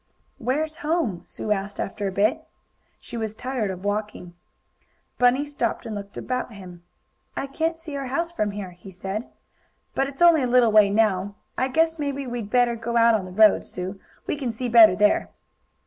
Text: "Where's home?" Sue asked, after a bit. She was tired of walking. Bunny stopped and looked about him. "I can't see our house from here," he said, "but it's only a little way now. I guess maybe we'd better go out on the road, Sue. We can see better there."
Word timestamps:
"Where's 0.39 0.77
home?" 0.77 1.21
Sue 1.27 1.51
asked, 1.51 1.79
after 1.79 2.07
a 2.07 2.11
bit. 2.11 2.43
She 2.99 3.17
was 3.17 3.35
tired 3.35 3.69
of 3.69 3.85
walking. 3.85 4.33
Bunny 5.19 5.45
stopped 5.45 5.85
and 5.85 5.93
looked 5.93 6.17
about 6.17 6.51
him. 6.53 6.81
"I 7.37 7.45
can't 7.45 7.77
see 7.77 7.95
our 7.95 8.07
house 8.07 8.31
from 8.31 8.49
here," 8.49 8.71
he 8.71 8.89
said, 8.89 9.29
"but 9.93 10.07
it's 10.07 10.19
only 10.23 10.41
a 10.41 10.47
little 10.47 10.71
way 10.71 10.89
now. 10.89 11.35
I 11.55 11.67
guess 11.67 11.99
maybe 11.99 12.25
we'd 12.25 12.49
better 12.49 12.75
go 12.75 12.97
out 12.97 13.13
on 13.13 13.25
the 13.25 13.31
road, 13.31 13.63
Sue. 13.63 13.99
We 14.25 14.37
can 14.37 14.51
see 14.51 14.67
better 14.67 14.95
there." 14.95 15.29